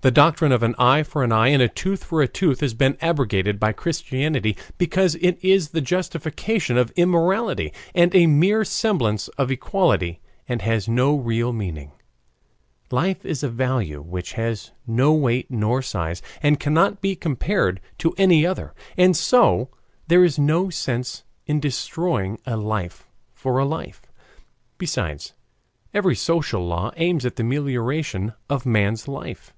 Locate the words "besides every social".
24.78-26.66